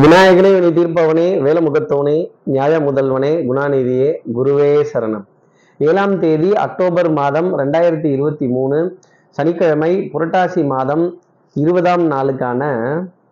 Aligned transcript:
விநாயகனே 0.00 0.50
வினை 0.54 0.68
தீர்ப்பவனே 0.68 1.24
வேலமுகத்தவனே 1.46 2.30
நியாய 2.44 2.78
முதல்வனே 2.78 3.32
குணாநிதியே 3.48 4.06
குருவே 4.34 4.86
சரணம். 4.92 5.24
ஏழாம் 5.78 6.18
தேதி 6.18 6.54
அக்டோபர் 6.54 7.10
மாதம் 7.10 7.58
ரெண்டாயிரத்தி 7.58 8.04
இருபத்தி 8.04 8.48
மூணு 8.48 8.98
சனிக்கிழமை 9.30 10.10
புரட்டாசி 10.14 10.66
மாதம் 10.66 11.20
இருபதாம் 11.54 12.10
நாளுக்கான 12.10 12.62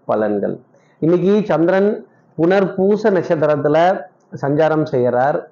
பலன்கள். 0.09 0.61
இன்னைக்கு 0.99 1.41
சந்திரன் 1.45 2.07
புனர் 2.39 2.75
பூச 2.75 3.11
நட்சத்திரத்துல 3.11 4.05
சஞ்சாரம் 4.41 4.85
செய்கிறார் 4.85 5.51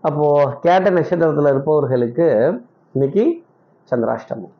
அப்போ 0.00 0.58
கேட்ட 0.60 0.90
நட்சத்திரத்துல 0.90 1.48
இருப்பவர்களுக்கு 1.48 2.60
இன்னைக்கு 2.92 3.44
சந்திராஷ்டமம். 3.90 4.54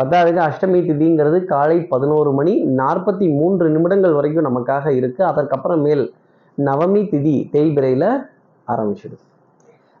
பத்தாவது 0.00 0.38
அஷ்டமி 0.48 0.80
திதிங்கிறது 0.88 1.38
காலை 1.52 1.78
பதினோரு 1.92 2.30
மணி 2.38 2.52
நாற்பத்தி 2.80 3.26
மூன்று 3.38 3.66
நிமிடங்கள் 3.74 4.14
வரைக்கும் 4.18 4.46
நமக்காக 4.48 4.92
இருக்குது 4.98 5.28
அதற்கப்புறமேல் 5.30 6.04
நவமி 6.58 7.02
திதி 7.12 7.34
தேய்பிரையில் 7.54 8.08
ஆரம்பிச்சிடும். 8.66 9.24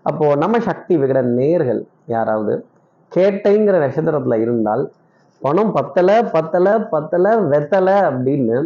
அப்போது 0.06 0.40
நம்ம 0.42 0.58
சக்தி 0.68 0.94
விகட 1.00 1.20
நேர்கள் 1.38 1.80
யாராவது 2.14 2.54
கேட்டைங்கிற 3.12 3.76
நட்சத்திரத்தில் 3.84 4.42
இருந்தால் 4.44 4.82
பணம் 5.42 5.72
பத்தலை 5.76 6.16
பத்தலை 6.34 6.74
பத்தலை 6.94 7.32
வெத்தலை 7.52 7.96
அப்படின்னு 8.08 8.56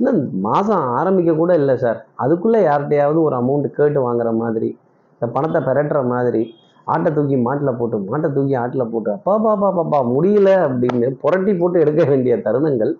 இன்னும் 0.00 0.20
மாதம் 0.46 0.84
ஆரம்பிக்க 0.98 1.32
கூட 1.40 1.52
இல்லை 1.60 1.74
சார். 1.84 1.98
அதுக்குள்ளே 2.22 2.60
யார்கிட்டையாவது 2.68 3.18
ஒரு 3.26 3.36
அமௌண்ட் 3.42 3.68
கேட்டு 3.78 4.00
வாங்குற 4.06 4.30
மாதிரி 4.42 4.70
இந்த 5.14 5.26
பணத்தை 5.36 5.60
பெரட்டுற 5.68 6.00
மாதிரி 6.14 6.42
ஆட்டை 6.92 7.10
தூக்கி 7.16 7.36
மாட்டில் 7.46 7.76
போட்டு 7.80 7.98
மாட்டை 8.12 8.28
தூக்கி 8.36 8.54
ஆட்டில் 8.62 8.90
போட்டு 8.92 9.10
அப்பா 9.16 9.34
பாப்பா 9.44 9.68
பாப்பா 9.78 9.98
முடியல 10.14 10.50
அப்படின்னு 10.68 11.08
புரட்டி 11.22 11.52
போட்டு 11.60 11.82
எடுக்க 11.84 12.02
வேண்டிய 12.10 12.36
தருணங்கள் 12.46 12.92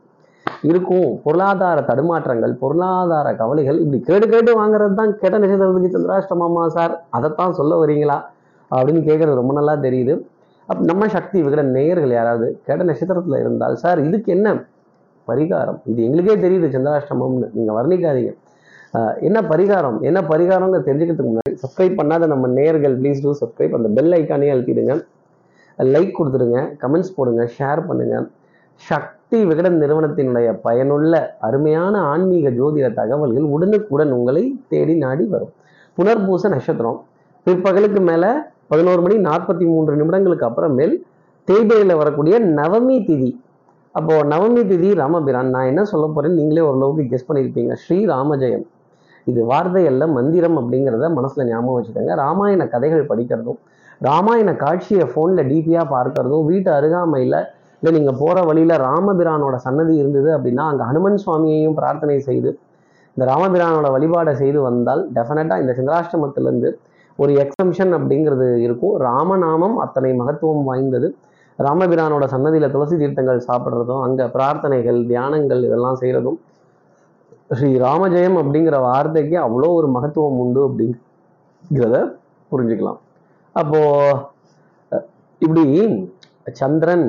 இருக்கும். 0.68 1.08
பொருளாதார 1.24 1.78
தடுமாற்றங்கள் 1.88 2.52
பொருளாதார 2.62 3.28
கவலைகள் 3.40 3.78
இப்படி 3.82 3.98
கேட்டு 4.08 4.26
கேட்டு 4.34 4.52
வாங்குறது 4.60 4.94
தான் 5.00 5.12
கெட்ட 5.22 5.36
நட்சத்திரத்துக்கு 5.42 5.94
சந்திராஷ்டமமா 5.96 6.62
சார் 6.76 6.94
அதைத்தான் 7.16 7.56
சொல்ல 7.58 7.74
வரீங்களா 7.82 8.18
அப்படின்னு 8.70 9.02
கேட்குறது 9.08 9.40
ரொம்ப 9.40 9.54
நல்லா 9.58 9.74
தெரியுது. 9.86 10.14
அப் 10.68 10.84
நம்ம 10.90 11.08
சக்தி 11.16 11.38
விகட 11.46 11.62
நேயர்கள் 11.76 12.14
யாராவது 12.18 12.46
கெட்ட 12.66 12.82
நட்சத்திரத்தில் 12.90 13.40
இருந்தால் 13.42 13.76
சார் 13.82 13.98
இதுக்கு 14.08 14.30
என்ன 14.36 14.48
பரிகாரம்? 15.28 15.78
இது 15.90 16.00
எங்களுக்கே 16.06 16.36
தெரியுது 16.46 16.66
சந்திராஷ்டமம்னு. 16.74 17.48
நீங்கள் 17.56 17.76
வர்ணிக்காதீங்க. 17.78 18.32
என்ன 19.28 19.38
பரிகாரம்? 19.52 19.98
என்ன 20.08 20.18
பரிகாரம்னு 20.32 20.80
தெரிஞ்சுக்கிறதுக்கு 20.88 21.43
சப்ஸ்கிரைப் 21.62 21.98
பண்ணாத 22.00 22.26
நம்ம 22.32 22.48
நேர்கள் 22.58 22.94
ப்ளீஸ் 23.00 23.22
டூ 23.24 23.32
சப்ஸ்கிரைப் 23.40 23.76
அந்த 23.78 23.88
பெல் 23.96 24.14
ஐக்கானே 24.18 24.48
அழுத்திடுங்க. 24.54 24.94
லைக் 25.78 26.12
கொடுத்துருங்க 26.18 26.58
கமெண்ட்ஸ் 26.82 27.14
போடுங்க 27.16 27.42
ஷேர் 27.58 27.80
பண்ணுங்க. 27.88 28.16
சக்தி 28.90 29.38
விகடன் 29.44 29.78
நிறுவனத்தினுடைய 29.82 30.48
பயனுள்ள 30.66 31.12
அருமையான 31.46 31.94
ஆன்மீக 32.12 32.50
ஜோதிட 32.58 32.86
தகவல்கள் 32.94 33.46
உடனுக்குடன் 33.56 34.12
உங்களை 34.18 34.44
தேடி 34.68 34.94
நாடி 35.04 35.24
வரும். 35.24 35.52
புனர்பூச 35.98 36.48
நட்சத்திரம். 36.54 36.98
பிற்பகலுக்கு 37.46 38.00
மேலே 38.10 38.30
பதினோரு 38.72 39.00
மணி 39.02 39.16
நாற்பத்தி 39.28 39.64
மூன்று 39.72 39.94
நிமிடங்களுக்கு 40.00 40.46
அப்புறமேல் 40.48 40.94
தேய்பிரையில் 41.48 42.00
வரக்கூடிய 42.02 42.34
நவமி 42.60 42.96
திதி. 43.08 43.30
அப்போது 43.92 44.28
நவமி 44.28 44.62
திதி 44.70 44.88
ராமபிரான். 45.00 45.50
நான் 45.54 45.70
என்ன 45.72 45.82
சொல்ல 45.84 46.06
போகிறேன் 46.06 46.36
நீங்களே 46.38 46.62
ஓரளவுக்கு 46.68 47.04
கெஸ் 47.10 47.28
பண்ணியிருப்பீங்க 47.28 47.72
ஸ்ரீ 47.82 47.98
ராமஜெயம். 48.06 48.64
இது 49.30 49.40
வார்த்தை 49.50 49.82
அல்ல 49.90 50.06
மந்திரம் 50.16 50.56
அப்படிங்கிறத 50.60 51.08
மனசில் 51.18 51.48
ஞாபகம் 51.50 51.76
வச்சுக்கோங்க. 51.76 52.14
ராமாயண 52.24 52.62
கதைகள் 52.74 53.10
படிக்கிறதும் 53.10 53.60
ராமாயண 54.00 54.50
காட்சியை 54.62 55.04
ஃபோனில் 55.10 55.48
டிபியாக 55.50 55.86
பார்க்கறதும் 55.94 56.46
வீட்டு 56.50 56.70
அருகாமையில் 56.78 57.38
இல்லை 57.82 57.92
நீங்கள் 57.96 58.18
போகிற 58.20 58.38
வழியில் 58.48 58.74
ராமபிரானோட 58.86 59.56
சன்னதி 59.64 59.94
இருந்தது 60.02 60.30
அப்படின்னா 60.36 60.64
அங்கே 60.70 60.84
ஹனுமன் 60.90 61.18
சுவாமியையும் 61.24 61.76
பிரார்த்தனை 61.78 62.16
செய்து 62.28 62.50
இந்த 63.16 63.24
ராமபிரானோட 63.30 63.88
வழிபாடை 63.96 64.32
செய்து 64.42 64.60
வந்தால் 64.68 65.02
டெஃபினட்டாக 65.16 65.62
இந்த 65.64 65.72
சந்திராஷ்டமத்திலேருந்து 65.78 66.70
ஒரு 67.18 67.32
எக்ஸம்ஷன் 67.42 67.92
அப்படிங்கிறது 67.98 68.46
இருக்கும். 68.66 68.94
ராமநாமம் 69.08 69.76
அத்தனை 69.84 70.10
மகத்துவம் 70.20 70.64
வாய்ந்தது. 70.68 71.08
ராமபிரானோட 71.58 72.24
சன்னதியில் 72.32 72.72
துளசி 72.74 72.96
தீர்த்தங்கள் 73.02 73.44
சாப்பிட்றதும் 73.48 74.02
அங்கே 74.06 74.24
பிரார்த்தனைகள் 74.36 74.98
தியானங்கள் 75.10 75.60
இதெல்லாம் 75.68 75.98
செய்கிறதும் 76.02 76.38
ஸ்ரீ 77.50 77.70
ராமஜெயம் 77.86 78.36
அப்படிங்கிற 78.40 78.76
வார்த்தைக்கு 78.88 79.36
அவ்வளோ 79.46 79.70
ஒரு 79.78 79.88
மகத்துவம் 79.96 80.38
உண்டு 80.42 80.60
அப்படிங்கிறத 80.68 81.96
புரிஞ்சுக்கலாம். 82.52 83.00
அப்போ 83.56 83.80
இப்படி 85.40 85.64
சந்திரன் 86.60 87.08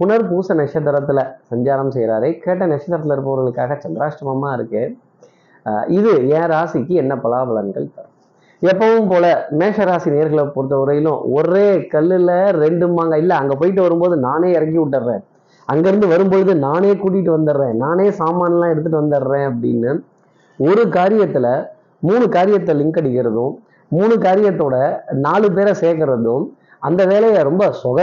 புனர்பூச 0.00 0.54
நட்சத்திரத்தில் 0.60 1.22
சஞ்சாரம் 1.50 1.92
செய்கிறாரே 1.96 2.30
கேட்ட 2.44 2.62
நட்சத்திரத்தில் 2.72 3.14
இருப்பவர்களுக்காக 3.16 3.76
சந்திராஷ்டமமாக 3.84 4.56
இருக்கு. 4.58 4.82
இது 5.98 6.12
என் 6.38 6.50
ராசிக்கு 6.54 6.94
என்ன 7.02 7.12
பலாபலன்கள் 7.24 7.86
தரும்? 7.94 8.10
எப்பவும் 8.62 9.08
போல 9.12 9.24
மேஷராசி 9.60 10.10
நேர்களை 10.16 10.42
பொறுத்த 10.56 10.74
வரையிலும் 10.80 11.22
ஒரே 11.36 11.68
கல்லில் 11.94 12.34
ரெண்டு 12.64 12.86
மாங்க 12.96 13.14
இல்லை 13.22 13.34
அங்கே 13.40 13.54
போயிட்டு 13.60 13.84
வரும்போது 13.86 14.16
நானே 14.26 14.50
இறக்கி 14.58 14.78
விட்டுறேன் 14.80 15.24
அங்கேருந்து 15.72 16.08
வரும்பொழுது 16.08 16.56
நானே 16.56 16.92
கூட்டிகிட்டு 16.92 17.36
வந்துடுறேன். 17.36 17.72
நானே 17.72 18.08
சாமான்லாம் 18.08 18.72
எடுத்துகிட்டு 18.74 19.02
வந்துடுறேன் 19.02 19.46
அப்படின்னு 19.50 20.02
ஒரு 20.58 20.82
காரியத்தில் 20.88 21.66
மூணு 21.98 22.28
காரியத்தை 22.28 22.72
லிங்க் 22.80 22.98
அடிக்கிறதும் 23.00 23.52
மூணு 23.88 24.14
காரியத்தோட 24.14 24.76
நாலு 25.10 25.52
பேரை 25.52 25.72
சேர்க்கறதும் 25.80 26.44
அந்த 26.78 27.06
வேலையை 27.06 27.42
ரொம்ப 27.42 27.72
சுக 27.72 28.02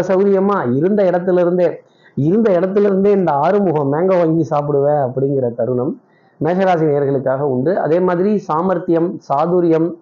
இருந்த 0.73 1.03
இடத்துல 1.03 1.39
இருந்தே 1.39 1.81
இருந்த 2.16 2.59
இடத்துல 2.59 2.88
இருந்தே 2.89 3.11
இந்த 3.11 3.31
ஆறுமுகம் 3.31 3.91
மேங்கோ 3.93 4.16
வாங்கி 4.17 4.47
சாப்பிடுவேன் 4.49 5.01
அப்படிங்கிற 5.07 5.55
தருணம் 5.55 6.01
மேஷராசி 6.43 6.85
நேர்களுக்காக 6.85 7.39
உண்டு. 7.39 7.79
அதே 7.79 7.99
மாதிரி 7.99 8.38
சாமர்த்தியம் 8.38 9.19
சாதுரியம் 9.29 9.95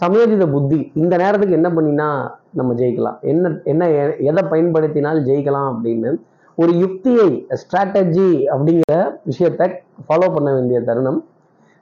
சமயோஜித 0.00 0.52
புத்தி 0.52 0.90
இந்த 0.94 1.16
நேரத்துக்கு 1.16 1.54
என்ன 1.54 1.68
பண்ணினா 1.68 2.30
நம்ம 2.50 2.74
ஜெயிக்கலாம். 2.74 3.20
என்ன 3.20 3.60
என்ன 3.64 3.88
எதை 4.18 4.42
பயன்படுத்தினால் 4.50 5.24
ஜெயிக்கலாம் 5.24 5.68
அப்படின்னு 5.72 6.12
ஒரு 6.60 6.72
யுக்தியை 6.82 7.28
ஸ்ட்ராட்டஜி 7.60 8.30
அப்படிங்கிற 8.52 8.94
விஷயத்தை 9.28 9.66
ஃபாலோ 10.06 10.26
பண்ண 10.34 10.48
வேண்டிய 10.56 10.78
தருணம் 10.88 11.20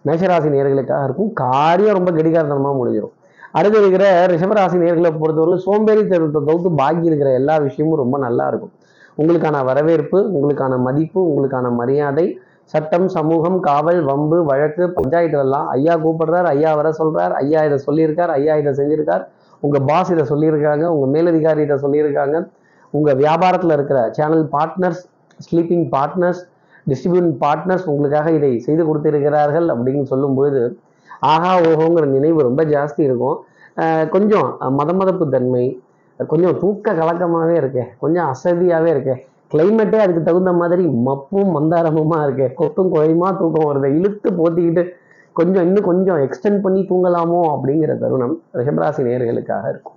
மேஷராசி 0.05 0.49
நேர்களுக்காக 0.53 1.07
இருக்கும். 1.09 1.31
காரியம் 1.45 1.97
ரொம்ப 1.99 2.11
கெடிகாரத்தனமாக 2.19 2.77
முடிஞ்சிடும் 2.81 3.15
அடுத்து 3.59 3.79
இருக்கிற 3.83 4.05
ரிஷபராசி 4.33 4.77
நேர்களை 4.83 5.11
பொறுத்தவரை 5.23 5.57
சோம்பேறி 5.65 6.03
தருணத்தை 6.13 6.41
தவிர்த்து 6.49 6.71
பாக்கி 6.83 7.11
இருக்கிற 7.11 7.31
எல்லா 7.41 7.55
விஷயமும் 7.65 8.01
ரொம்ப 8.03 8.19
நல்லா 8.27 8.45
இருக்கும். 8.51 8.73
உங்களுக்கான 9.21 9.65
வரவேற்பு 9.71 10.19
உங்களுக்கான 10.37 10.79
மதிப்பு 10.87 11.21
உங்களுக்கான 11.31 11.73
மரியாதை 11.81 12.27
சட்டம் 12.73 13.09
சமூகம் 13.17 13.59
காவல் 13.69 14.01
வம்பு 14.09 14.39
வழக்கு 14.51 14.85
பஞ்சாயத்துலலாம் 14.99 15.69
ஐயா 15.77 15.95
கூப்பிடுறார் 16.05 16.49
ஐயா 16.55 16.73
வர 16.81 16.89
சொல்கிறார் 17.01 17.33
ஐயா 17.43 17.61
இதை 17.69 17.79
சொல்லியிருக்கார் 17.87 18.33
ஐயா 18.39 18.55
இதை 18.61 18.73
செஞ்சிருக்கார். 18.81 19.25
உங்கள் 19.63 19.85
பாஸ் 19.89 20.13
இதை 20.15 20.25
சொல்லியிருக்காங்க 20.33 20.85
உங்கள் 20.95 21.13
மேலதிகாரி 21.17 21.63
இதை 21.67 21.79
சொல்லியிருக்காங்க. 21.85 22.37
உங்கள் 22.93 23.19
வியாபாரத்தில் 23.23 23.75
இருக்கிற 23.77 23.99
channel 24.19 24.47
partners 24.55 25.03
sleeping 25.47 25.87
partners 25.95 26.41
distribute 26.87 27.31
partners 27.45 27.87
உங்களுக்காக 27.93 28.31
இதை 28.39 28.51
செய்து 28.67 28.83
கொடுத்திருக்கிறார்கள் 28.89 29.67
அப்படின்னு 29.75 30.05
சொல்லும்பொழுது 30.13 30.63
ஆஹா 31.31 31.53
ஓஹோங்கிற 31.69 32.05
நினைவு 32.17 32.47
ரொம்ப 32.49 32.63
ஜாஸ்தி 32.75 33.03
இருக்கும். 33.09 33.37
கொஞ்சம் 34.15 34.49
மத 34.79 34.91
மதப்பு 35.01 35.25
தன்மை 35.35 35.65
கொஞ்சம் 36.21 36.57
தூக்க 36.63 36.93
கலக்கமாகவே 37.01 37.55
இருக்கே 37.61 37.85
கொஞ்சம் 38.03 38.27
அசதியாகவே 38.33 38.91
இருக்கே 38.95 39.15
கிளைமேட்டே 39.53 39.99
அதுக்கு 40.05 40.23
தகுந்த 40.27 40.51
மாதிரி 40.61 40.85
மப்பும் 41.07 41.51
மந்தாரமுமா 41.57 42.19
இருக்கே 42.27 42.49
கொத்தும் 42.59 42.91
குழையுமா 42.95 43.29
தூக்கம் 43.39 43.69
வருது 43.69 43.89
இழுத்து 43.99 44.29
போத்திக்கிட்டு 44.41 44.83
கொஞ்சம் 45.37 45.65
இன்னும் 45.69 45.89
கொஞ்சம் 45.91 46.21
எக்ஸ்டெண்ட் 46.27 46.61
பண்ணி 46.65 46.81
தூங்கலாமோ 46.91 47.41
அப்படிங்கிற 47.55 47.95
தருணம் 48.03 48.35
ரிஷபராசி 48.59 49.07
நேர்களுக்காக 49.07 49.65
இருக்கும். 49.73 49.97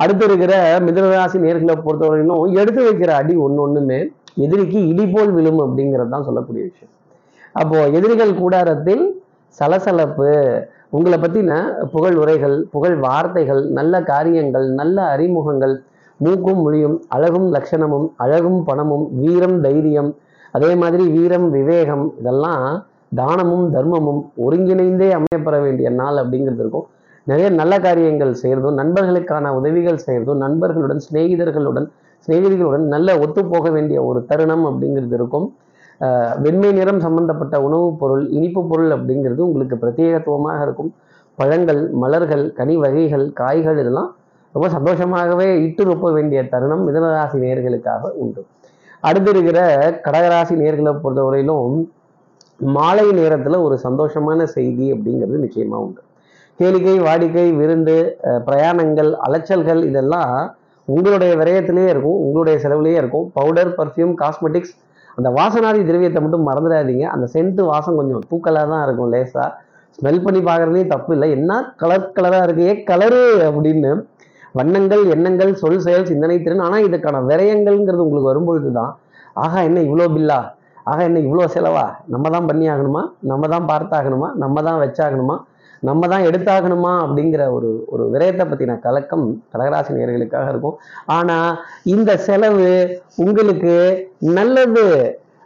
அடுத்து 0.00 0.24
இருக்கிற 0.28 0.52
மிதனராசி 0.86 1.38
நேர்களை 1.44 1.74
பொறுத்தவரையிலும் 1.86 2.58
எடுத்து 2.60 2.82
வைக்கிற 2.86 3.10
அடி 3.20 3.34
ஒன்று 3.46 3.62
ஒன்றுமே 3.66 3.98
எதிரிக்கு 4.44 4.78
இடி 4.90 5.04
போல் 5.14 5.32
விழும் 5.36 5.60
அப்படிங்கிறது 5.64 6.12
தான் 6.14 6.26
சொல்லக்கூடிய 6.28 6.62
விஷயம். 6.68 6.92
அப்போ 7.60 7.78
எதிரிகள் 7.98 8.38
கூடாரத்தில் 8.42 9.02
சலசலப்பு 9.58 10.30
உங்களை 10.96 11.16
பற்றின 11.18 11.52
புகழ் 11.94 12.16
உரைகள் 12.22 12.56
புகழ் 12.74 12.96
வார்த்தைகள் 13.04 13.60
நல்ல 13.78 14.00
காரியங்கள் 14.12 14.66
நல்ல 14.80 14.96
அறிமுகங்கள் 15.14 15.74
மூக்கும் 16.20 16.62
மொழியும் 16.64 16.96
அழகும் 17.16 17.48
லட்சணமும் 17.54 18.06
அழகும் 18.24 18.60
பணமும் 18.68 19.04
வீரம் 19.20 19.58
தைரியம் 19.66 20.10
அதே 20.56 20.70
மாதிரி 20.82 21.04
வீரம் 21.16 21.46
விவேகம் 21.50 22.04
இதெல்லாம் 22.20 22.66
தானமும் 23.20 23.66
தர்மமும் 23.74 24.20
ஒருங்கிணைந்தே 24.44 25.08
அமையப்பெற 25.18 25.56
வேண்டிய 25.64 25.88
நாள் 26.00 26.20
அப்படிங்கிறது 26.22 26.62
இருக்கும். 26.64 26.86
நிறைய 27.26 27.50
நல்ல 27.50 27.80
காரியங்கள் 27.80 28.32
செய்கிறதும் 28.42 28.78
நண்பர்களுக்கான 28.80 29.50
உதவிகள் 29.58 29.98
செய்கிறதும் 30.06 30.42
நண்பர்களுடன் 30.44 31.02
சிநேகிதர்களுடன் 31.06 31.86
சிநேகிதிகளுடன் 32.28 32.86
நல்ல 32.94 33.18
ஒத்து 33.18 33.40
போக 33.44 33.70
வேண்டிய 33.70 33.98
ஒரு 34.04 34.24
தருணம் 34.24 34.64
அப்படிங்கிறது 34.70 35.16
இருக்கும். 35.18 35.46
வெண்மை 36.44 36.72
நிறம் 36.72 37.00
சம்பந்தப்பட்ட 37.00 37.56
உணவுப் 37.62 37.98
பொருள் 38.00 38.24
இனிப்பு 38.28 38.60
பொருள் 38.70 38.90
அப்படிங்கிறது 38.90 39.38
உங்களுக்கு 39.38 39.76
பிரத்யேகத்துவமாக 39.76 40.62
இருக்கும். 40.62 40.90
பழங்கள் 41.38 41.90
மலர்கள் 42.02 42.52
கனி 42.52 42.76
வகைகள் 42.76 43.32
காய்கள் 43.32 43.78
இதெல்லாம் 43.78 44.10
ரொம்ப 44.54 44.66
சந்தோஷமாகவே 44.68 45.48
இட்டு 45.66 45.82
ரொப்ப 45.84 46.12
வேண்டிய 46.12 46.40
தருணம் 46.48 46.82
மிதனராசி 46.88 47.38
நேர்களுக்காக 47.44 48.10
உண்டு. 48.24 48.42
அடுத்து 49.00 49.30
இருக்கிற 49.30 49.60
கடகராசி 50.06 50.54
நேர்களை 50.62 50.92
பொறுத்தவரையிலும் 51.04 51.76
மாலை 52.60 53.06
நேரத்தில் 53.12 53.64
ஒரு 53.66 53.78
சந்தோஷமான 53.86 54.42
செய்தி 54.56 54.92
அப்படிங்கிறது 54.94 55.44
நிச்சயமாக 55.44 55.84
உண்டு. 55.86 56.02
கேளிக்கை 56.62 56.96
வாடிக்கை 57.06 57.46
விருந்து 57.60 57.96
பிரயாணங்கள் 58.48 59.10
அலைச்சல்கள் 59.26 59.80
இதெல்லாம் 59.90 60.34
உங்களுடைய 60.88 61.32
விரயத்திலேயே 61.40 61.88
இருக்கும் 61.92 62.20
உங்களுடைய 62.24 62.56
செலவுலேயே 62.62 62.96
இருக்கும். 63.02 63.26
பவுடர் 63.36 63.70
பர்ஃப்யூம் 63.78 64.14
காஸ்மெட்டிக்ஸ் 64.22 64.74
அந்த 65.16 65.28
வாசனாதி 65.36 65.80
திரவியத்தை 65.88 66.20
மட்டும் 66.24 66.46
மறந்துடாதீங்க. 66.48 67.04
அந்த 67.14 67.26
சென்ட்டு 67.34 67.62
வாசம் 67.70 67.98
கொஞ்சம் 68.00 68.22
பூக்கலாக 68.30 68.66
தான் 68.72 68.82
இருக்கும் 68.86 69.10
லேசாக 69.14 69.48
ஸ்மெல் 69.96 70.22
பண்ணி 70.24 70.40
பார்க்குறதே 70.48 70.82
தப்பு 70.92 71.12
இல்லை. 71.16 71.28
என்ன 71.38 71.52
கலர் 71.82 72.06
கலராக 72.16 72.46
இருக்கு? 72.46 72.66
ஏ 72.70 72.74
கலரு 72.90 73.22
அப்படின்னு 73.48 73.90
வண்ணங்கள் 74.58 75.02
எண்ணங்கள் 75.14 75.52
சொல் 75.62 75.82
செயல் 75.86 76.08
சிந்தனை 76.10 76.36
திறன். 76.46 76.64
ஆனால் 76.66 76.86
இதுக்கான 76.88 77.20
விரயங்கள்ங்கிறது 77.30 78.04
உங்களுக்கு 78.06 78.30
வரும்பொழுது 78.32 78.72
தான் 78.78 78.92
ஆகா 79.44 79.58
என்ன 79.68 79.82
இவ்வளோ 79.88 80.06
பில்லா? 80.16 80.40
ஆகா 80.90 81.02
என்ன 81.08 81.20
இவ்வளோ 81.26 81.46
செலவா? 81.56 81.86
நம்ம 82.14 82.30
தான் 82.36 82.48
பண்ணி 82.50 82.66
ஆகணுமா 82.74 83.02
நம்ம 83.30 83.48
தான் 83.54 83.68
பார்த்தாகணுமா? 83.72 84.30
நம்ம 84.42 84.62
தான் 84.68 84.80
வச்சாகணுமா? 84.84 85.36
நம்ம 85.88 86.08
தான் 86.12 86.26
எடுத்தாகணுமா 86.28 86.92
அப்படிங்கிற 87.04 87.42
ஒரு 87.56 87.70
ஒரு 87.92 88.04
விரயத்தை 88.12 88.44
பற்றின 88.50 88.76
கலக்கம் 88.86 89.26
கடகராசி 89.52 89.96
நேர்களுக்காக 89.96 90.46
இருக்கும். 90.52 90.76
ஆனால் 91.16 91.50
இந்த 91.94 92.10
செலவு 92.28 92.68
உங்களுக்கு 93.24 93.74
நல்லது. 94.38 94.86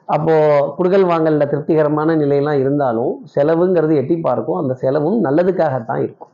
அப்போது 0.09 0.67
குடுகல் 0.79 1.07
வாங்கலில் 1.11 1.51
திருப்திகரமான 1.53 2.17
நிலையெல்லாம் 2.23 2.59
இருந்தாலும் 2.63 3.13
செலவுங்கிறது 3.35 3.95
எட்டி 4.03 4.17
பார்க்கும். 4.29 4.59
அந்த 4.63 4.75
செலவும் 4.83 5.19
நல்லதுக்காகத்தான் 5.27 6.03
இருக்கும். 6.07 6.33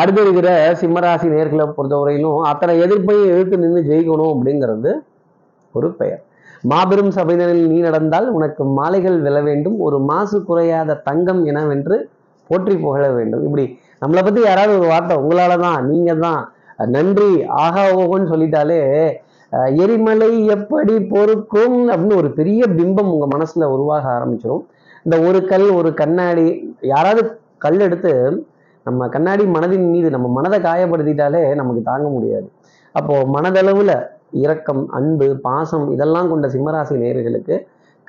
அடுத்து 0.00 0.20
இருக்கிற 0.24 0.50
சிம்மராசி 0.80 1.26
நேர்களை 1.34 1.64
பொறுத்தவரையிலும் 1.78 2.38
அத்தனை 2.50 2.74
எதிர்ப்பையும் 2.84 3.32
எழுத்து 3.34 3.56
நின்று 3.64 3.80
ஜெயிக்கணும் 3.90 4.32
அப்படிங்கிறது 4.34 4.92
ஒரு 5.74 5.88
பெயர். 6.00 6.22
மாபெரும் 6.70 7.12
சபையினரில் 7.16 7.68
நீ 7.72 7.78
நடந்தால் 7.88 8.26
உனக்கு 8.36 8.62
மாலைகள் 8.78 9.18
விழ 9.26 9.36
வேண்டும். 9.48 9.76
ஒரு 9.86 9.96
மாசு 10.10 10.38
குறையாத 10.48 11.00
தங்கம் 11.08 11.42
எனவென்று 11.50 11.96
போற்றி 12.52 12.74
புகழ 12.84 13.04
வேண்டும். 13.18 13.44
இப்படி 13.48 13.64
நம்மளை 14.02 14.22
பற்றி 14.26 14.40
யாராவது 14.48 14.72
ஒரு 14.78 14.88
வார்த்தை 14.92 15.16
உங்களால 15.22 15.58
தான் 15.66 15.80
நீங்கள் 15.90 16.22
தான் 16.26 16.40
நன்றி 16.94 17.30
ஆகா 17.64 17.82
ஓகோன்னு 17.98 18.32
சொல்லிட்டாலே 18.32 18.80
எரிமலை 19.82 20.28
எப்படி 20.54 20.94
பொறுக்கும் 21.10 21.76
அப்படின்னு 21.92 22.20
ஒரு 22.20 22.28
பெரிய 22.38 22.62
பிம்பம் 22.78 23.10
உங்கள் 23.14 23.32
மனசுல 23.34 23.66
உருவாக 23.74 24.06
ஆரம்பிச்சிடும் 24.16 24.62
இந்த 25.06 25.16
ஒரு 25.28 25.38
கல் 25.50 25.66
ஒரு 25.78 25.90
கண்ணாடி 26.00 26.46
யாராவது 26.92 27.22
கல் 27.64 27.84
எடுத்து 27.86 28.12
நம்ம 28.86 29.08
கண்ணாடி 29.14 29.44
மனதின் 29.56 29.86
மீது 29.94 30.08
நம்ம 30.14 30.28
மனதை 30.36 30.58
காயப்படுத்திட்டாலே 30.68 31.42
நமக்கு 31.60 31.82
தாங்க 31.90 32.06
முடியாது. 32.14 32.48
அப்போது 32.94 33.28
மனதளவில் 33.34 33.94
இரக்கம் 34.44 34.82
அன்பு 34.98 35.26
பாசம் 35.46 35.86
இதெல்லாம் 35.94 36.30
கொண்ட 36.32 36.46
சிம்மராசி 36.54 36.94
நேயர்களுக்கு 37.02 37.56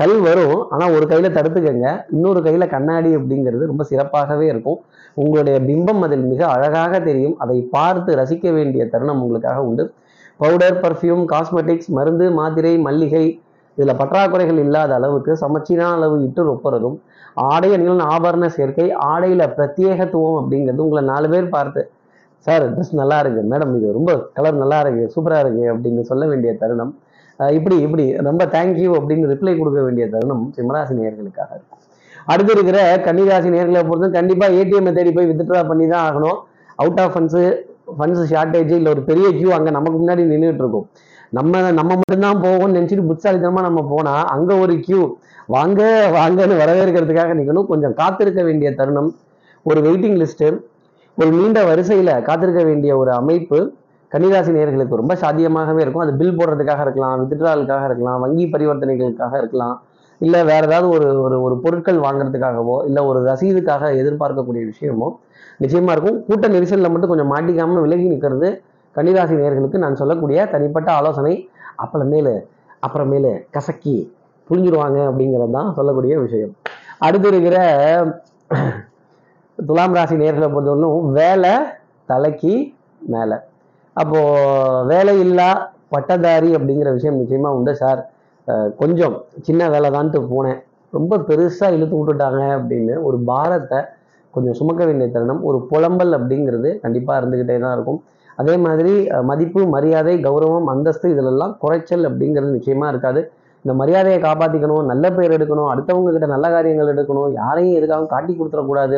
கல் 0.04 0.20
வரும் 0.20 0.70
ஆனால் 0.70 0.94
ஒரு 0.94 1.06
கையில் 1.08 1.36
தடுத்துக்கங்க. 1.36 1.88
இன்னொரு 2.10 2.40
கையில் 2.42 2.66
கண்ணாடி 2.68 3.10
அப்படிங்கிறது 3.18 3.66
ரொம்ப 3.72 3.84
சிறப்பாகவே 3.90 4.46
இருக்கும். 4.54 4.80
உங்களுடைய 5.14 5.60
பிம்பம் 5.60 6.02
அதில் 6.02 6.26
மிக 6.32 6.42
அழகாக 6.48 7.00
தெரியும். 7.00 7.36
அதை 7.38 7.58
பார்த்து 7.76 8.16
ரசிக்க 8.16 8.54
வேண்டிய 8.54 8.86
தருணம் 8.88 9.22
உங்களுக்காக 9.22 9.62
உண்டு. 9.64 9.94
பவுடர் 10.38 10.80
பர்ஃப்யூம் 10.80 11.24
காஸ்மெட்டிக்ஸ் 11.34 11.90
மருந்து 11.98 12.32
மாத்திரை 12.32 12.78
மல்லிகை 12.78 13.26
இதில் 13.78 14.00
பற்றாக்குறைகள் 14.00 14.60
இல்லாத 14.66 14.94
அளவுக்கு 14.94 15.38
சமச்சீரான 15.38 15.94
அளவு 15.94 16.24
இட்டு 16.24 16.42
ஒப்புறதும் 16.54 16.98
ஆடை 17.34 17.70
அணிகளின் 17.76 18.08
ஆபரண 18.16 18.46
சேர்க்கை 18.46 18.92
ஆடையில் 18.92 19.46
பிரத்யேகத்துவம் 19.58 20.38
அப்படிங்கிறது 20.42 20.86
உங்களை 20.86 21.04
நாலு 21.04 21.30
பேர் 21.30 21.50
பார்த்து 21.50 21.92
சார் 22.46 22.64
ட்ரெஸ் 22.74 22.94
நல்லா 22.94 23.20
இருக்கு. 23.20 23.42
மேடம் 23.52 23.76
இது 23.78 23.92
ரொம்ப 23.92 24.12
கலர் 24.34 24.56
நல்லா 24.56 24.80
இருக்கு. 24.80 25.04
சூப்பராக 25.16 25.40
இருக்கு. 25.40 25.64
அப்படின்னு 25.74 26.02
சொல்ல 26.02 26.26
வேண்டிய 26.26 26.54
தருணம். 26.54 26.98
இப்படி 27.40 27.76
இப்படி. 27.86 28.06
ரொம்ப 28.28 28.44
தேங்க்யூ 28.56 28.90
அப்படின்னு 29.00 29.30
ரிப்ளை 29.34 29.54
கொடுக்க 29.60 29.80
வேண்டிய 29.86 30.06
தருணம் 30.16 30.44
சிம்மராசி 30.58 30.94
நேர்களுக்காக 31.00 31.52
இருக்கும் 31.58 31.82
அடுத்து 32.32 32.52
இருக்கிற 32.56 32.80
கன்னிராசி 33.06 33.50
நேர்களை 33.56 33.82
பொறுத்து 33.88 34.10
கண்டிப்பாக 34.18 34.58
ஏடிஎம்மை 34.60 34.92
தேடி 34.98 35.12
போய் 35.16 35.30
வித்ட்ரா 35.32 35.62
பண்ணி 35.72 35.86
தான் 35.94 36.06
ஆகணும். 36.10 36.38
Out 36.84 37.02
of 37.04 37.14
funds 37.16 37.44
funds 37.98 38.24
shortage 38.34 38.72
இல்லை 38.78 38.92
ஒரு 38.96 39.02
பெரிய 39.10 39.28
கியூ 39.40 39.50
அங்கே 39.58 39.72
நமக்கு 39.78 39.98
முன்னாடி 40.02 40.24
நின்றுட்டு 40.32 40.64
இருக்கும். 40.64 40.86
நம்ம 41.38 41.62
நம்ம 41.80 41.92
மட்டும்தான் 42.00 42.42
போகும்னு 42.46 42.76
நினச்சிட்டு 42.78 43.06
புத்தாலித்தனமாக 43.10 43.66
நம்ம 43.68 43.82
போனால் 43.94 44.26
அங்கே 44.36 44.56
ஒரு 44.64 44.74
கியூ 44.86 45.02
வாங்க 45.56 45.82
வாங்கன்னு 46.18 46.60
வரவேற்கிறதுக்காக 46.62 47.34
நிற்கணும் 47.40 47.70
கொஞ்சம் 47.72 47.96
காத்திருக்க 48.02 48.42
வேண்டிய 48.50 48.70
தருணம் 48.80 49.10
ஒரு 49.66 49.80
வெயிட்டிங் 49.88 50.18
லிஸ்ட்டு 50.22 50.50
ஒரு 51.18 51.30
நீண்ட 51.38 51.60
வரிசையில் 51.70 52.14
காத்திருக்க 52.28 52.62
வேண்டிய 52.70 52.92
ஒரு 53.02 53.12
அமைப்பு 53.20 53.60
கன்னிராசி 54.14 54.52
நேர்களுக்கு 54.56 55.00
ரொம்ப 55.02 55.14
சாத்தியமாகவே 55.24 55.82
இருக்கும். 55.84 56.04
அது 56.06 56.14
பில் 56.20 56.38
போடுறதுக்காக 56.40 56.82
இருக்கலாம் 56.86 57.22
வித்ட்ராலுக்காக 57.22 57.84
இருக்கலாம் 57.90 58.20
வங்கி 58.26 58.46
பரிவர்த்தனைகளுக்காக 58.54 59.34
இருக்கலாம். 59.42 59.76
இல்லை 60.22 60.42
வேற 60.50 60.64
ஏதாவது 60.70 60.88
ஒரு 60.96 61.08
ஒரு 61.26 61.38
ஒரு 61.46 61.56
பொருட்கள் 61.64 62.00
வாங்குறதுக்காகவோ 62.06 62.76
இல்லை 62.88 63.02
ஒரு 63.10 63.20
ரசீதுக்காக 63.30 63.90
எதிர்பார்க்கக்கூடிய 64.02 64.64
விஷயமோ 64.72 65.08
நிச்சயமாக 65.64 65.96
இருக்கும். 65.96 66.18
கூட்ட 66.28 66.48
நெரிசலில் 66.48 66.92
மட்டும் 66.94 67.12
கொஞ்சம் 67.14 67.32
மாட்டிக்காமல் 67.34 67.84
விலகி 67.86 68.08
நிற்கிறது 68.14 68.50
கன்னிராசி 68.96 69.36
நேர்களுக்கு 69.42 69.78
நான் 69.84 70.00
சொல்லக்கூடிய 70.02 70.46
தனிப்பட்ட 70.54 70.92
ஆலோசனை. 71.00 71.34
அப்புறமேலு 71.84 72.36
அப்புறமேலு 72.88 73.32
கசக்கி 73.56 73.96
புரிஞ்சிருவாங்க 74.50 75.00
அப்படிங்கிறது 75.10 75.54
தான் 75.58 75.74
சொல்லக்கூடிய 75.78 76.14
விஷயம். 76.26 76.54
அடுத்து 77.06 77.28
இருக்கிற 77.32 77.58
துலாம் 79.58 79.96
ராசி 79.98 80.16
நேர்களை 80.22 80.48
பொறுத்தவரைக்கும் 80.54 81.10
வேலை 81.20 81.54
தலைக்கு 82.10 82.54
மேலே. 83.16 83.38
அப்போ 84.02 84.20
வேலையில்லா 84.92 85.50
பட்டதாரி 85.94 86.50
அப்படிங்கிற 86.58 86.92
விஷயம் 86.98 87.20
நிச்சயமா 87.22 87.50
உண்டு 87.58 87.74
சார். 87.82 88.02
கொஞ்சம் 88.82 89.16
சின்ன 89.48 89.68
வேலை 89.74 89.90
தான்ட்டு 89.96 90.20
போனேன். 90.32 90.60
ரொம்ப 90.94 91.18
பெருசா 91.28 91.68
இழுத்து 91.76 91.96
விட்டுட்டாங்க 92.00 92.42
அப்படின்னு 92.58 92.96
ஒரு 93.08 93.18
பாரத்தை 93.30 93.80
கொஞ்சம் 94.34 94.58
சுமக்க 94.60 94.82
வேண்டிய 94.88 95.08
தருணம் 95.16 95.42
ஒரு 95.50 95.58
புலம்பல் 95.70 96.14
அப்படிங்கிறது 96.18 96.70
கண்டிப்பா 96.84 97.14
இருந்துகிட்டே 97.22 97.56
தான் 97.64 97.76
இருக்கும். 97.78 98.00
அதே 98.42 98.56
மாதிரி 98.66 98.94
மதிப்பு 99.30 99.62
மரியாதை 99.76 100.14
கௌரவம் 100.28 100.70
அந்தஸ்து 100.74 101.08
இதிலெல்லாம் 101.14 101.54
குறைச்சல் 101.64 102.06
அப்படிங்கிறது 102.10 102.52
நிச்சயமா 102.58 102.88
இருக்காது. 102.94 103.22
இந்த 103.66 103.74
மரியாதையை 103.82 104.20
காப்பாற்றிக்கணும் 104.28 104.88
நல்ல 104.92 105.06
பேர் 105.18 105.36
எடுக்கணும் 105.38 105.70
அடுத்தவங்க 105.74 106.14
கிட்ட 106.16 106.28
நல்ல 106.36 106.46
காரியங்கள் 106.56 106.92
எடுக்கணும் 106.94 107.30
யாரையும் 107.42 107.78
எதுக்காகவும் 107.80 108.14
காட்டி 108.14 108.34
கொடுத்துடக்கூடாது. 108.40 108.98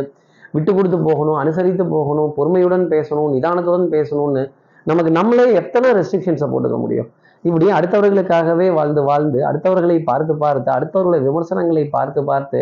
விட்டு 0.55 0.71
கொடுத்து 0.77 0.97
போகணும் 1.09 1.39
அனுசரித்து 1.41 1.85
போகணும் 1.95 2.31
பொறுமையுடன் 2.37 2.85
பேசணும் 2.93 3.33
நிதானத்துடன் 3.35 3.87
பேசணும்னு 3.95 4.43
நமக்கு 4.89 5.11
நம்மளே 5.11 5.45
எத்தனை 5.59 5.89
ரெஸ்ட்ரிக்ஷன்ஸை 5.99 6.47
போட்டுக்க 6.53 6.77
முடியும்? 6.83 7.09
இப்படி 7.47 7.65
அடுத்தவர்களுக்காகவே 7.77 8.67
வாழ்ந்து 8.77 9.01
வாழ்ந்து 9.09 9.39
அடுத்தவர்களை 9.49 9.97
பார்த்து 10.09 10.33
பார்த்து 10.43 10.69
அடுத்தவர்களை 10.77 11.19
விமர்சனங்களை 11.27 11.83
பார்த்து 11.95 12.23
பார்த்து 12.31 12.59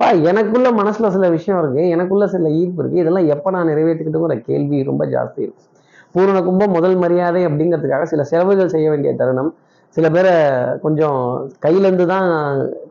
பா 0.00 0.06
எனக்குள்ள 0.30 0.68
மனசுல 0.80 1.10
சில 1.14 1.26
விஷயம் 1.36 1.60
இருக்கு 1.62 1.82
எனக்குள்ள 1.94 2.24
சில 2.32 2.48
ஈர்ப்பு 2.60 2.80
இருக்கு. 2.82 3.02
இதெல்லாம் 3.02 3.28
எப்போ 3.34 3.48
நான் 3.54 3.70
நிறைவேற்றிக்கிட்டுங்கிற 3.70 4.34
கேள்வி 4.48 4.78
ரொம்ப 4.88 5.02
ஜாஸ்தி 5.14 5.40
இருக்கும் 5.44 5.70
பூரண 6.14 6.38
கும்பம் 6.48 6.74
முதல் 6.76 6.96
மரியாதை 7.04 7.40
அப்படிங்கிறதுக்காக 7.46 8.04
சில 8.10 8.22
செலவுகள் 8.32 8.72
செய்ய 8.74 8.86
வேண்டிய 8.90 9.12
தருணம். 9.20 9.50
சில 9.96 10.06
பேரை 10.10 10.34
கொஞ்சம் 10.84 11.20
கையிலேருந்து 11.64 12.06
தான் 12.14 12.28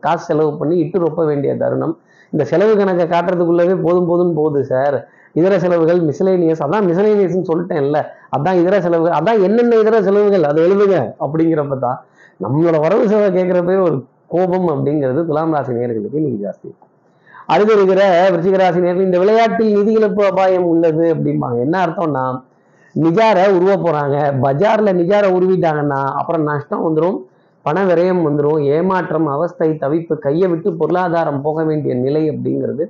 காசு 0.04 0.24
செலவு 0.30 0.52
பண்ணி 0.60 0.76
இட்டு 0.84 0.98
ரொப்ப 1.04 1.24
வேண்டிய 1.30 1.52
தருணம். 1.62 1.94
இந்த 2.32 2.44
செலவு 2.52 2.72
கணக்கை 2.76 3.06
காட்டுறதுக்குள்ளவே 3.06 3.74
போதும் 3.86 4.08
போதும் 4.10 4.34
போகுது 4.38 4.62
சார். 4.72 4.96
இதர 5.36 5.54
செலவுகள் 5.64 6.00
மிஸ்லேனியஸ் 6.08 6.62
அதான் 6.66 6.86
மிஸ்லேனியஸ்னு 6.88 7.48
சொல்லிட்டேன்ல. 7.50 8.00
அதான் 8.36 8.58
இதர 8.62 8.76
செலவுகள் 8.86 9.16
அதான் 9.18 9.40
என்னென்ன 9.46 9.78
இதர 9.82 9.96
செலவுகள் 10.08 10.48
அதை 10.50 10.60
எழுதுங்க 10.66 10.98
அப்படிங்கிறப்ப 11.24 11.78
தான் 11.86 11.98
நம்மளோட 12.44 12.76
வரவு 12.86 13.04
செலவை 13.12 13.28
கேட்குறப்பே 13.36 13.76
ஒரு 13.86 13.96
கோபம் 14.34 14.68
அப்படிங்கிறது 14.74 15.20
துலாம் 15.28 15.54
ராசி 15.56 15.78
நேர்களுக்கு 15.78 16.20
இன்னைக்கு 16.20 16.42
ஜாஸ்தி. 16.46 16.66
இருக்கும் 16.68 16.92
அடுத்து 17.52 17.72
இருக்கிற 17.76 18.02
விருச்சிகராசி 18.32 18.80
நேர்கள் 18.84 19.06
இந்த 19.08 19.18
விளையாட்டில் 19.22 19.74
நிதி 19.76 19.92
இழப்பு 19.98 20.22
அபாயம் 20.30 20.68
உள்ளது 20.72 21.04
அப்படிம்பாங்க. 21.14 21.58
என்ன 21.66 21.76
அர்த்தம்னா 21.84 22.24
நிஜாரை 22.94 23.44
உருவ 23.56 23.72
போகிறாங்க 23.76 24.16
பஜார்ல 24.44 24.92
நிஜாரை 25.00 25.28
உருவிட்டாங்கன்னா 25.36 26.00
அப்புறம் 26.18 26.46
நஷ்டம் 26.50 26.84
வந்துடும் 26.86 27.18
பண 27.64 27.78
விரயம் 27.88 28.22
வந்துடும் 28.26 28.60
ஏமாற்றம் 28.76 29.26
அவஸ்தை 29.34 29.68
தவிப்பு 29.82 30.14
கையை 30.26 30.46
விட்டு 30.52 30.68
பொருளாதாரம் 30.80 31.40
போக 31.46 31.64
வேண்டிய 31.64 31.92
நிலை 32.04 32.22
அப்படிங்கிறது 32.32 32.84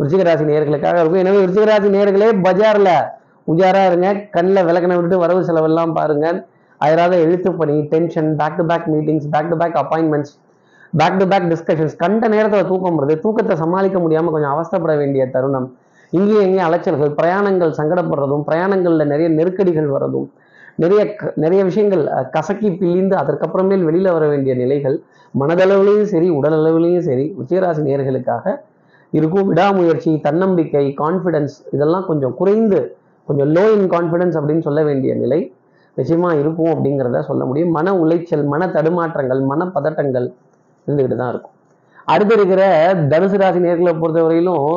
விருச்சிகராசி 0.00 0.44
நேர்களுக்காக 0.44 1.00
இருக்கும். 1.00 1.12
எனவே 1.12 1.44
விருச்சிகராசி 1.44 1.90
நேர்களே 1.90 2.42
பஜாரில் 2.42 3.04
உஜாரா 3.52 3.86
இருங்க. 3.86 4.12
கண்ணில் 4.30 4.64
விளக்கின 4.64 4.86
விட்டுட்டு 4.86 5.18
வரவு 5.18 5.44
செலவெல்லாம் 5.44 5.92
பாருங்க. 5.92 6.46
அதனால 6.78 7.18
எழுத்து 7.18 7.52
பணி 7.52 7.82
tension 7.82 8.36
back 8.36 8.56
to 8.56 8.66
back 8.66 8.86
meetings 8.86 9.24
back 9.30 9.48
to 9.48 9.56
back 9.56 9.74
appointments 9.74 10.34
back 10.96 11.16
to 11.18 11.26
back 11.26 11.42
discussions 11.42 11.96
கண்ட 11.96 12.28
நேரத்தில் 12.28 12.66
தூக்கம் 12.66 13.08
வருது. 13.08 13.18
தூக்கத்தை 13.18 13.56
சமாளிக்க 13.56 13.98
முடியாமல் 13.98 14.32
கொஞ்சம் 14.32 14.50
அவஸ்தைப்பட 14.50 14.96
வேண்டிய 14.96 15.26
தருணம். 15.26 15.76
இங்கேயும் 16.10 16.40
எங்கேயும் 16.40 16.72
அலைச்சல்கள் 16.72 17.14
பிரயாணங்கள் 17.22 17.72
சங்கடப்படுறதும் 17.76 18.42
பிரயாணங்களில் 18.46 19.04
நிறைய 19.04 19.28
நெருக்கடிகள் 19.28 19.90
வர்றதும் 19.90 20.30
நிறைய 20.74 21.14
க- 21.14 21.32
நிறைய 21.36 21.64
விஷயங்கள் 21.64 22.08
கசக்கி 22.30 22.76
பிழிந்து 22.76 23.16
அதற்கப்புறமேல் 23.16 23.82
வெளியில் 23.82 24.12
வர 24.12 24.28
வேண்டிய 24.28 24.54
நிலைகள் 24.54 25.00
மனதளவுலேயும் 25.40 26.02
சரி 26.02 26.28
உடல் 26.28 27.00
சரி 27.00 27.34
உச்சராசி 27.38 27.82
நேர்களுக்காக 27.82 28.60
இருக்கும். 29.18 29.46
விடாமுயற்சி 29.50 30.10
தன்னம்பிக்கை 30.26 30.84
கான்ஃபிடென்ஸ் 31.02 31.54
இதெல்லாம் 31.76 32.08
கொஞ்சம் 32.10 32.34
குறைந்து 32.40 32.80
கொஞ்சம் 33.28 33.50
லோ 33.56 33.64
இன் 33.76 33.88
கான்ஃபிடன்ஸ் 33.94 34.36
அப்படின்னு 34.38 34.66
சொல்ல 34.68 34.80
வேண்டிய 34.88 35.12
நிலை 35.22 35.40
நிச்சயமாக 35.96 36.40
இருக்கும் 36.42 36.72
அப்படிங்கிறத 36.72 37.20
சொல்ல 37.30 37.42
முடியும். 37.48 37.72
மன 37.78 37.94
உளைச்சல் 38.02 38.44
மன 38.52 38.66
தடுமாற்றங்கள் 38.76 39.40
மன 39.50 39.66
பதட்டங்கள் 39.76 40.26
இருந்துகிட்டு 40.86 41.16
தான் 41.22 41.32
இருக்கும். 41.32 41.54
அடுத்து 42.12 42.34
இருக்கிற 42.36 42.62
தனுசு 43.10 43.36
ராசி 43.40 43.60
நேர்களை 43.64 43.92
பொறுத்தவரையிலும் 43.98 44.68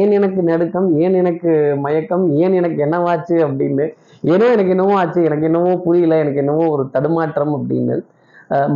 ஏன் 0.00 0.12
எனக்கு 0.18 0.40
நடுக்கம் 0.48 0.88
ஏன் 1.04 1.16
எனக்கு 1.20 1.52
மயக்கம் 1.84 2.24
ஏன் 2.42 2.54
எனக்கு 2.60 2.78
என்னவாச்சு 2.86 3.36
அப்படின்னு 3.46 3.86
ஏனோ 4.32 4.46
எனக்கு 4.56 4.74
என்னவோ 4.74 4.92
ஆச்சு 5.00 5.22
எனக்கு 5.28 5.48
என்னவோ 5.50 5.72
புரியல 5.86 6.18
எனக்கு 6.24 6.42
என்னவோ 6.44 6.66
ஒரு 6.74 6.84
தடுமாற்றம் 6.94 7.54
அப்படின்னு 7.58 7.96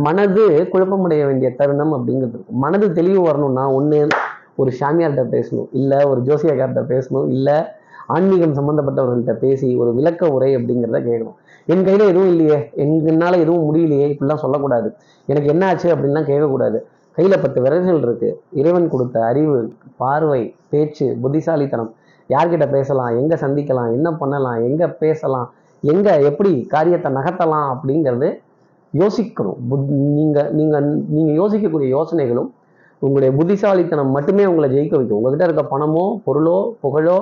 மனது 0.05 0.43
குழப்பமடைய 0.71 1.21
வேண்டிய 1.29 1.49
தருணம் 1.59 1.93
அப்படிங்கிறது 1.97 2.35
இருக்கும். 2.37 2.61
மனது 2.63 2.87
தெளிவு 2.97 3.21
வரணும்னா 3.27 3.63
ஒன்று 3.77 3.99
ஒரு 4.61 4.71
சாமியார்கிட்ட 4.79 5.25
பேசணும் 5.35 5.69
இல்லை 5.81 5.99
ஒரு 6.11 6.19
ஜோசியக்கார்கிட்ட 6.29 6.83
பேசணும் 6.93 7.27
இல்லை 7.35 7.57
ஆன்மீகம் 8.15 8.55
சம்மந்தப்பட்டவர்கள்ட்ட 8.59 9.33
பேசி 9.43 9.67
ஒரு 9.81 9.91
விளக்க 9.97 10.29
உரை 10.35 10.49
அப்படிங்கிறத 10.57 10.99
கேட்கணும். 11.09 11.37
என் 11.71 11.85
கையில் 11.87 12.09
எதுவும் 12.11 12.31
இல்லையே 12.33 12.57
என்னால் 13.11 13.41
எதுவும் 13.43 13.65
முடியலையே 13.67 14.07
இப்படிலாம் 14.13 14.41
சொல்லக்கூடாது. 14.43 14.89
எனக்கு 15.27 15.51
என்ன 15.53 15.63
ஆச்சு 15.71 15.87
அப்படின்லாம் 15.93 16.27
கேட்கக்கூடாது. 16.31 16.77
கையில் 17.17 17.41
பத்து 17.43 17.59
விரல்கள் 17.63 18.03
இருக்குது 18.05 18.35
இறைவன் 18.59 18.91
கொடுத்த 18.93 19.17
அறிவு 19.29 19.55
பார்வை 20.01 20.41
பேச்சு 20.71 21.05
புத்திசாலித்தனம். 21.23 21.91
யார்கிட்ட 22.29 22.65
பேசலாம் 22.75 23.17
எங்கே 23.19 23.37
சந்திக்கலாம் 23.43 23.91
என்ன 23.97 24.09
பண்ணலாம் 24.21 24.59
எங்கே 24.67 24.87
பேசலாம் 25.03 25.47
எங்கே 25.83 26.13
எப்படி 26.29 26.51
காரியத்தை 26.73 27.09
நகர்த்தலாம் 27.17 27.67
அப்படிங்கிறது 27.73 28.29
யோசிக்கணும். 28.93 29.59
புத் 29.69 29.91
நீங்கள் 30.17 30.49
நீங்கள் 30.59 30.87
நீங்கள் 31.15 31.37
யோசிக்கக்கூடிய 31.41 31.89
யோசனைகளும் 31.97 32.49
உங்களுடைய 33.05 33.29
புத்திசாலித்தனம் 33.37 34.11
மட்டுமே 34.15 34.43
உங்களை 34.51 34.67
ஜெயிக்க 34.73 34.93
வைக்கும். 34.99 35.19
உங்ககிட்ட 35.19 35.45
இருக்க 35.47 35.63
பணமோ 35.73 36.05
பொருளோ 36.25 36.57
புகழோ 36.83 37.17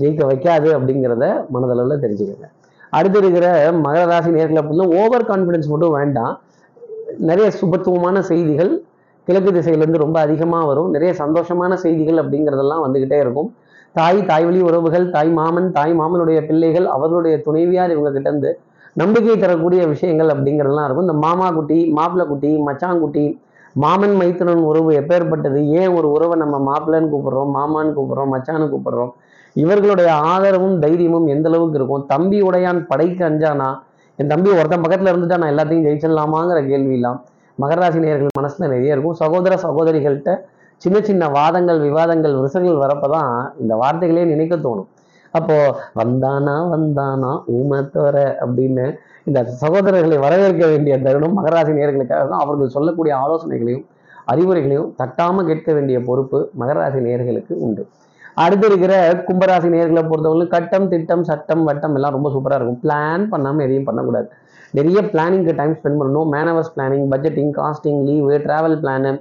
ஜெயிக்க 0.00 0.22
வைக்காது 0.30 0.68
அப்படிங்கிறத 0.76 1.26
மனதளவில் 1.54 2.02
தெரிஞ்சுக்கோங்க. 2.04 2.48
அடுத்து 2.96 3.18
இருக்கிற 3.22 3.46
மகர 3.86 4.04
ராசி 4.12 4.30
நேர்களை 4.36 4.60
அப்படின்னா 4.62 4.86
ஓவர் 5.00 5.26
கான்ஃபிடன்ஸ் 5.30 5.68
மட்டும் 5.72 5.96
வேண்டாம். 5.98 6.34
நிறைய 7.30 7.48
சுபத்துவமான 7.60 8.20
செய்திகள் 8.30 8.72
கிழக்கு 9.26 9.50
திசையிலேருந்து 9.56 10.04
ரொம்ப 10.04 10.18
அதிகமாக 10.26 10.64
வரும். 10.70 10.88
நிறைய 10.94 11.10
சந்தோஷமான 11.22 11.72
செய்திகள் 11.84 12.20
அப்படிங்கிறதெல்லாம் 12.22 12.82
வந்துக்கிட்டே 12.84 13.18
இருக்கும். 13.24 13.48
தாய் 13.98 14.18
தாய் 14.30 14.44
வழி 14.46 14.60
உறவுகள் 14.68 15.06
தாய் 15.14 15.30
மாமன் 15.38 15.68
தாய் 15.76 15.94
மாமனுடைய 16.00 16.40
பிள்ளைகள் 16.48 16.86
அவர்களுடைய 16.96 17.36
துணைவியார் 17.46 17.94
இவங்க 17.94 18.10
கிட்டேருந்து 18.16 18.50
நம்பிக்கை 19.00 19.36
தரக்கூடிய 19.36 19.80
விஷயங்கள் 19.92 20.30
அப்படிங்கிறதெல்லாம் 20.34 20.86
இருக்கும். 20.88 21.06
இந்த 21.08 21.16
மாமா 21.26 21.46
குட்டி 21.58 21.78
மாப்பிள்ளை 21.98 22.26
குட்டி 22.32 22.50
மச்சாங்குட்டி 22.68 23.24
மாமன் 23.74 24.16
மைத்துனன் 24.20 24.62
உறவு 24.62 24.92
எப்பேற்பட்டது? 24.92 25.68
ஏன் 25.70 25.88
ஒரு 25.88 26.10
உறவை 26.10 26.38
நம்ம 26.38 26.56
மாப்பிள்ளைன்னு 26.68 27.10
கூப்பிடுறோம் 27.12 27.52
மாமான்னு 27.54 27.94
கூப்பிடுறோம் 27.96 28.32
மச்சான்னு 28.34 28.68
கூப்பிடுறோம்? 28.70 29.12
இவர்களுடைய 29.52 30.14
ஆதரவும் 30.14 30.78
தைரியமும் 30.78 31.26
எந்த 31.26 31.48
அளவுக்கு 31.48 31.78
இருக்கும்? 31.78 32.06
தம்பி 32.06 32.42
உடையான் 32.42 32.86
படைக்கு 32.86 33.24
அஞ்சானா? 33.24 33.78
என் 34.16 34.26
தம்பி 34.26 34.50
ஒருத்தன் 34.50 34.80
பக்கத்தில் 34.80 35.12
இருந்துட்டா 35.14 35.38
நான் 35.38 35.52
எல்லாத்தையும் 35.52 35.84
ஜெயிச்சிடலாமாங்கிற 35.86 36.60
கேள்வியெல்லாம் 36.66 37.20
மகராசி 37.58 37.98
நேயர்கள் 37.98 38.28
மனசுல 38.40 38.58
நிறைய 38.58 38.92
இருக்கும். 38.92 39.12
சகோதர 39.12 39.54
சகோதரிகள்கிட்ட 39.62 40.44
சின்ன 40.76 41.00
சின்ன 41.00 41.28
வாதங்கள் 41.28 41.80
விவாதங்கள் 41.80 42.34
விரிசல்கள் 42.34 42.82
வரப்பதான் 42.84 43.52
இந்த 43.58 43.76
வார்த்தைகளே 43.76 44.24
நினைக்க 44.24 44.56
தோணும். 44.56 44.86
அப்போ 45.34 45.56
வந்தானா 46.00 46.54
வந்தானா 46.74 47.30
ஊமத்தோர 47.56 48.16
அப்படின்னு 48.44 48.86
இந்த 49.28 49.40
சகோதரர்களை 49.62 50.16
வரவேற்க 50.24 50.64
வேண்டிய 50.72 50.94
தருணம் 51.06 51.36
மகராசி 51.38 51.72
நேர்களுக்காக 51.78 52.22
தான். 52.30 52.42
அவர்கள் 52.44 52.74
சொல்லக்கூடிய 52.76 53.12
ஆலோசனைகளையும் 53.24 53.84
அறிவுரைகளையும் 54.32 54.90
தட்டாம 55.00 55.44
கேட்க 55.48 55.70
வேண்டிய 55.76 55.98
பொறுப்பு 56.08 56.38
மகராசி 56.62 57.00
நேர்களுக்கு 57.06 57.54
உண்டு. 57.66 57.82
அடுத்து 58.42 58.66
இருக்கிற 58.70 58.94
கும்பராசி 59.28 59.68
நேர்களை 59.74 60.02
பொறுத்தவரை 60.10 60.46
கட்டம் 60.54 60.86
திட்டம் 60.92 61.24
சட்டம் 61.30 61.64
வட்டம் 61.68 61.94
எல்லாம் 61.98 62.14
ரொம்ப 62.16 62.28
சூப்பராக 62.34 62.58
இருக்கும். 62.58 62.80
பிளான் 62.84 63.24
பண்ணாமல் 63.32 63.64
எதையும் 63.66 63.88
பண்ணக்கூடாது. 63.88 64.28
நிறைய 64.78 65.00
பிளானிங்க்கு 65.12 65.52
டைம் 65.60 65.74
ஸ்பெண்ட் 65.78 66.00
பண்ணணும். 66.00 66.28
Manoeuvres 66.34 66.72
planning 66.76 67.08
budgeting 67.12 67.52
costing 67.58 68.00
leave 68.08 68.36
travel 68.46 68.78
plan 68.84 69.12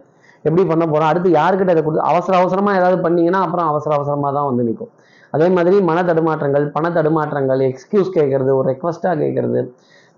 எப்படி 0.46 0.64
பண்ண 0.72 0.84
போகிறோம் 0.86 1.10
அடுத்து 1.12 1.30
யாருக்கிட்ட 1.40 1.74
இதை 1.76 1.82
கொடுத்து 1.84 2.06
அவசர 2.12 2.34
அவசரமாக 2.42 2.80
ஏதாவது 2.80 2.98
பண்ணிங்கன்னா 3.06 3.40
அப்புறம் 3.46 3.70
அவசர 3.72 3.92
அவசரமாக 3.98 4.32
தான் 4.38 4.48
வந்து 4.50 4.66
நிற்கும் 4.68 4.92
அதே 5.34 5.48
மாதிரி 5.56 5.78
மன 5.90 6.04
தடுமாற்றங்கள் 6.10 6.66
பண 6.76 6.86
தடுமாற்றங்கள் 6.98 7.62
எக்ஸ்கியூஸ் 7.70 8.16
கேட்கறது 8.18 8.52
ஒரு 8.60 8.68
ரெக்வஸ்ட்டாக 8.72 9.16
கேட்கறது 9.24 9.62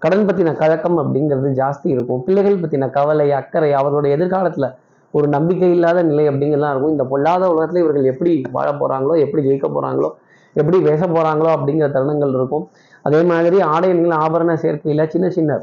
கடன் 0.03 0.25
பற்றின 0.27 0.53
கழக்கம் 0.61 0.97
அப்படிங்கிறது 1.01 1.49
ஜாஸ்தி 1.59 1.87
இருக்கும். 1.95 2.21
பிள்ளைகள் 2.27 2.61
பற்றின 2.61 2.89
கவலை 2.97 3.27
அக்கறை 3.39 3.71
அவர்களுடைய 3.79 4.15
எதிர்காலத்தில் 4.17 4.67
ஒரு 5.13 5.27
நம்பிக்கை 5.27 5.69
இல்லாத 5.75 5.99
நிலை 6.09 6.23
அப்படிங்கலாம் 6.29 6.71
இருக்கும். 6.73 6.93
இந்த 6.95 7.05
பொல்லாத 7.11 7.43
உலகத்தில் 7.53 7.81
இவர்கள் 7.83 8.07
எப்படி 8.13 8.31
வாழ 8.55 8.67
போகிறாங்களோ 8.71 9.15
எப்படி 9.25 9.41
ஜெயிக்க 9.47 9.67
போகிறாங்களோ 9.75 10.09
எப்படி 10.55 10.77
பேச 10.87 11.01
போகிறாங்களோ 11.07 11.49
அப்படிங்கிற 11.57 11.87
தருணங்கள் 11.97 12.33
இருக்கும். 12.37 12.65
அதே 13.07 13.19
மாதிரி 13.31 13.57
ஆடைகள் 13.73 14.15
ஆபரண 14.23 14.55
சேர்க்கையில் 14.63 15.09
சின்ன 15.13 15.27
சின்ன 15.37 15.59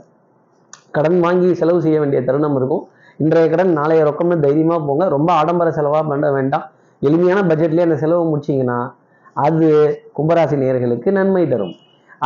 கடன் 0.97 1.19
வாங்கி 1.25 1.49
செலவு 1.61 1.81
செய்ய 1.87 1.97
வேண்டிய 2.03 2.21
தருணம் 2.29 2.57
இருக்கும். 2.59 2.85
இன்றைய 3.23 3.47
கடன் 3.53 3.73
நாளைய 3.79 4.03
ரொக்கம்னு 4.09 4.39
தைரியமாக 4.47 4.81
போங்க. 4.89 5.05
ரொம்ப 5.17 5.31
ஆடம்பர 5.41 5.69
செலவாக 5.79 6.05
பண்ண 6.13 6.27
வேண்டாம். 6.37 6.65
எளிமையான 7.03 7.41
பட்ஜெட்லேயே 7.51 7.87
அந்த 7.89 7.99
செலவு 8.05 8.23
முடிச்சிங்கன்னா 8.31 8.79
அது 9.47 9.69
கும்பராசி 10.17 10.57
நேயர்களுக்கு 10.63 11.09
நன்மை 11.19 11.43
தரும். 11.53 11.75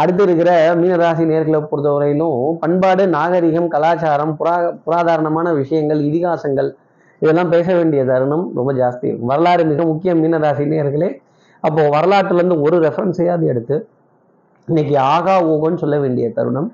அடுத்து 0.00 0.22
இருக்கிற 0.26 0.50
மீனராசி 0.80 1.24
நேர்களை 1.30 1.58
பொறுத்தவரையிலும் 1.70 2.36
பண்பாடு 2.62 3.02
நாகரிகம் 3.16 3.68
கலாச்சாரம் 3.74 4.32
புரா 4.38 4.54
புராதாரணமான 4.84 5.48
விஷயங்கள் 5.58 6.00
இதிகாசங்கள் 6.08 6.70
இதெல்லாம் 7.22 7.50
பேச 7.54 7.66
வேண்டிய 7.78 8.02
தருணம் 8.10 8.44
ரொம்ப 8.58 8.70
ஜாஸ்தி 8.80 9.04
இருக்கும். 9.08 9.32
வரலாறு 9.32 9.64
மிக 9.72 9.82
முக்கியம் 9.90 10.22
மீனராசி 10.22 10.64
நேர்களே 10.72 11.10
அப்போ 11.60 11.82
வரலாற்றுலேருந்து 11.96 12.56
ஒரு 12.66 12.76
ரெஃபரன்ஸையாவது 12.86 13.50
எடுத்து 13.52 13.76
இன்னைக்கு 14.68 14.96
ஆகா 15.14 15.34
ஓகோன்னு 15.52 15.82
சொல்ல 15.82 15.96
வேண்டிய 16.04 16.26
தருணம். 16.38 16.70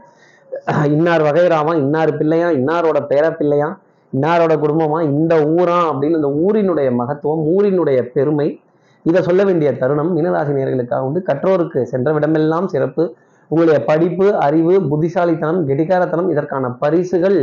இன்னார் 0.95 1.23
வகைராமா 1.27 1.73
இன்னார் 1.83 2.13
பிள்ளையா 2.21 2.49
இன்னாரோட 2.59 2.99
பேர 3.11 3.25
பிள்ளையா 3.41 3.69
இன்னாரோட 4.13 4.53
குடும்பமா 4.63 4.99
இந்த 5.13 5.35
ஊரா 5.57 5.79
அப்படின்னு 5.91 6.19
இந்த 6.21 6.31
ஊரினுடைய 6.45 6.89
மகத்துவம் 7.01 7.43
ஊரினுடைய 7.55 7.99
பெருமை 8.15 8.49
இதை 9.07 9.21
சொல்ல 9.29 9.43
வேண்டிய 9.49 9.69
தருணம் 9.81 10.11
மீனராசி 10.17 10.53
நேர்களுக்காக 10.59 11.07
உண்டு. 11.09 11.21
கற்றோருக்கு 11.29 11.81
சென்ற 11.93 12.13
விடமெல்லாம் 12.17 12.69
சிறப்பு. 12.75 13.05
உங்களுடைய 13.51 13.79
படிப்பு 13.91 14.27
அறிவு 14.47 14.75
புத்திசாலித்தனம் 14.91 15.61
கெடிகாரத்தனம் 15.69 16.31
இதற்கான 16.33 16.71
பரிசுகள் 16.83 17.39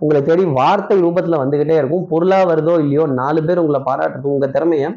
உங்களை 0.00 0.20
தேடி 0.28 0.44
வார்த்தை 0.58 0.96
ரூபத்தில் 1.06 1.40
வந்துக்கிட்டே 1.40 1.76
இருக்கும். 1.80 2.04
பொருளாக 2.12 2.44
வருதோ 2.50 2.74
இல்லையோ 2.84 3.04
நாலு 3.18 3.40
பேர் 3.48 3.60
உங்களை 3.62 3.80
பாராட்டுறதும் 3.88 4.34
உங்கள் 4.36 4.54
திறமையை 4.56 4.88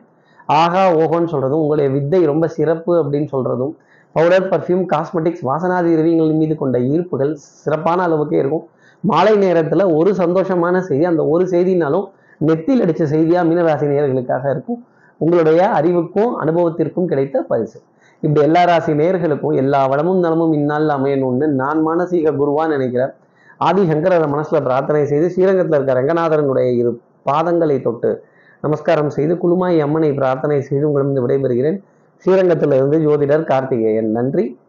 ஆகா 0.62 0.84
ஓஹோன்னு 1.02 1.32
சொல்கிறதும் 1.34 1.62
உங்களுடைய 1.64 1.88
வித்தை 1.96 2.20
ரொம்ப 2.32 2.46
சிறப்பு 2.58 2.94
அப்படின்னு 3.02 3.30
சொல்கிறதும் 3.36 3.74
பவுடர் 4.16 4.48
பர்ஃப்யூம் 4.52 4.84
காஸ்மெட்டிக்ஸ் 4.92 5.44
வாசனாதி 5.48 5.90
திரவியங்கள் 5.94 6.40
மீது 6.42 6.54
கொண்ட 6.62 6.78
ஈர்ப்புகள் 6.92 7.34
சிறப்பான 7.64 8.00
அளவுக்கே 8.08 8.38
இருக்கும். 8.42 8.64
மாலை 9.04 9.34
நேரத்தில் 9.44 9.84
ஒரு 9.98 10.12
சந்தோஷமான 10.22 10.80
செய்தி 10.90 11.06
அந்த 11.12 11.24
ஒரு 11.34 11.44
செய்தினாலும் 11.54 12.06
நெத்தியில் 12.42 12.84
அடித்த 12.86 13.06
செய்தியாக 13.14 13.44
மீனராசி 13.50 13.88
நேர்களுக்காக 13.92 14.46
இருக்கும். 14.56 14.80
உங்களுடைய 15.18 15.68
அறிவுக்கும் 15.70 16.40
அனுபவத்திற்கும் 16.42 17.06
கிடைத்த 17.06 17.42
பரிசு. 17.42 17.80
இப்படி 18.22 18.46
எல்லா 18.46 18.64
ராசி 18.64 18.92
நேயர்களுக்கும் 18.92 19.56
எல்லா 19.56 19.88
வளமும் 19.88 20.20
நலமும் 20.20 20.54
இந்நாளில் 20.54 20.88
அமையணும்னு 20.88 21.48
நான் 21.48 21.88
மானசீக 21.88 22.32
குருவான்னு 22.32 22.68
நினைக்கிறேன். 22.68 23.12
ஆதி 23.58 23.82
சங்கரரை 23.82 24.64
பிரார்த்தனை 24.64 25.06
செய்து 25.06 25.30
ஸ்ரீரங்கத்தில் 25.30 25.82
இருக்க 25.82 25.94
ரங்கநாதரனுடைய 25.94 26.76
இரு 26.76 27.00
பாதங்களை 27.26 27.82
தொட்டு 27.82 28.24
நமஸ்காரம் 28.62 29.10
செய்து 29.10 29.34
குழுமாய் 29.36 29.80
அம்மனை 29.80 30.14
பிரார்த்தனை 30.14 30.62
செய்து 30.62 30.92
உங்களிடம் 30.92 31.28
விடைபெறுகிறேன். 31.28 31.84
ஸ்ரீரங்கத்திலிருந்து 32.26 32.98
ஜோதிடர் 33.00 33.44
கார்த்திகேயன். 33.44 34.12
நன்றி. 34.12 34.60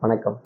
வணக்கம். 0.00 0.36